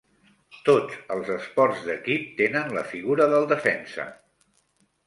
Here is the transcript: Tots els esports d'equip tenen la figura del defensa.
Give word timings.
Tots 0.69 0.95
els 1.15 1.29
esports 1.35 1.85
d'equip 1.91 2.27
tenen 2.41 2.75
la 2.79 2.87
figura 2.95 3.31
del 3.37 3.51
defensa. 3.57 4.13